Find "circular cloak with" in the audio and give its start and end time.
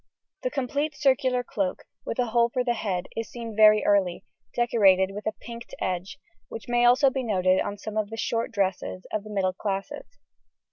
0.95-2.17